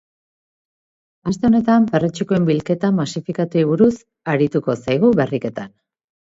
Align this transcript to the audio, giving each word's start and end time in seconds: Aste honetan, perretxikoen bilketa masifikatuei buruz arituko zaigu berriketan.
Aste 1.31 1.45
honetan, 1.49 1.85
perretxikoen 1.91 2.47
bilketa 2.47 2.91
masifikatuei 3.01 3.63
buruz 3.73 3.91
arituko 4.35 4.77
zaigu 4.87 5.13
berriketan. 5.23 5.71